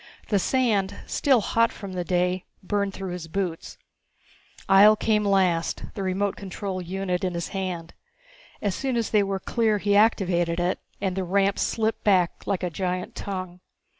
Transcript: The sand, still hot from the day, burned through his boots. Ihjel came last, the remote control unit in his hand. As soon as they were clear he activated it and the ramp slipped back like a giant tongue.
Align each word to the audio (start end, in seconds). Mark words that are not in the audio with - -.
The 0.29 0.39
sand, 0.39 0.95
still 1.05 1.41
hot 1.41 1.71
from 1.71 1.93
the 1.93 2.03
day, 2.03 2.45
burned 2.63 2.91
through 2.91 3.11
his 3.11 3.27
boots. 3.27 3.77
Ihjel 4.67 4.97
came 4.99 5.23
last, 5.23 5.83
the 5.93 6.01
remote 6.01 6.35
control 6.35 6.81
unit 6.81 7.23
in 7.23 7.35
his 7.35 7.49
hand. 7.49 7.93
As 8.63 8.73
soon 8.73 8.97
as 8.97 9.11
they 9.11 9.21
were 9.21 9.39
clear 9.39 9.77
he 9.77 9.95
activated 9.95 10.59
it 10.59 10.79
and 10.99 11.15
the 11.15 11.23
ramp 11.23 11.59
slipped 11.59 12.03
back 12.03 12.47
like 12.47 12.63
a 12.63 12.71
giant 12.71 13.13
tongue. 13.13 13.59